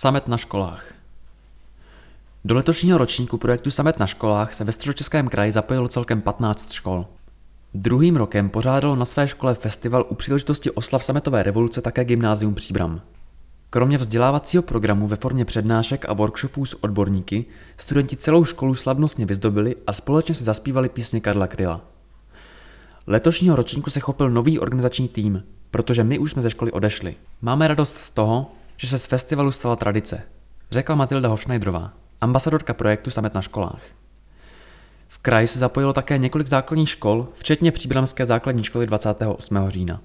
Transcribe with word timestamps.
Samet 0.00 0.28
na 0.28 0.36
školách. 0.36 0.92
Do 2.44 2.54
letošního 2.54 2.98
ročníku 2.98 3.38
projektu 3.38 3.70
Samet 3.70 3.98
na 3.98 4.06
školách 4.06 4.54
se 4.54 4.64
ve 4.64 4.72
středočeském 4.72 5.28
kraji 5.28 5.52
zapojilo 5.52 5.88
celkem 5.88 6.22
15 6.22 6.72
škol. 6.72 7.06
Druhým 7.74 8.16
rokem 8.16 8.48
pořádalo 8.48 8.96
na 8.96 9.04
své 9.04 9.28
škole 9.28 9.54
festival 9.54 10.06
u 10.08 10.14
příležitosti 10.14 10.70
oslav 10.70 11.04
sametové 11.04 11.42
revoluce 11.42 11.82
také 11.82 12.04
gymnázium 12.04 12.54
Příbram. 12.54 13.00
Kromě 13.70 13.98
vzdělávacího 13.98 14.62
programu 14.62 15.06
ve 15.06 15.16
formě 15.16 15.44
přednášek 15.44 16.08
a 16.08 16.12
workshopů 16.12 16.66
s 16.66 16.84
odborníky, 16.84 17.44
studenti 17.76 18.16
celou 18.16 18.44
školu 18.44 18.74
slavnostně 18.74 19.26
vyzdobili 19.26 19.76
a 19.86 19.92
společně 19.92 20.34
si 20.34 20.44
zaspívali 20.44 20.88
písně 20.88 21.20
Karla 21.20 21.46
Kryla. 21.46 21.80
Letošního 23.06 23.56
ročníku 23.56 23.90
se 23.90 24.00
chopil 24.00 24.30
nový 24.30 24.58
organizační 24.58 25.08
tým, 25.08 25.44
protože 25.70 26.04
my 26.04 26.18
už 26.18 26.30
jsme 26.30 26.42
ze 26.42 26.50
školy 26.50 26.72
odešli. 26.72 27.14
Máme 27.42 27.68
radost 27.68 27.96
z 27.96 28.10
toho, 28.10 28.50
že 28.80 28.88
se 28.88 28.98
z 28.98 29.06
festivalu 29.06 29.52
stala 29.52 29.76
tradice, 29.76 30.22
řekla 30.70 30.94
Matilda 30.94 31.28
Hofschneiderová, 31.28 31.92
ambasadorka 32.20 32.74
projektu 32.74 33.10
Samet 33.10 33.34
na 33.34 33.42
školách. 33.42 33.82
V 35.08 35.18
kraji 35.18 35.46
se 35.46 35.58
zapojilo 35.58 35.92
také 35.92 36.18
několik 36.18 36.46
základních 36.46 36.90
škol, 36.90 37.28
včetně 37.34 37.72
příbramské 37.72 38.26
základní 38.26 38.64
školy 38.64 38.86
28. 38.86 39.68
října. 39.68 40.00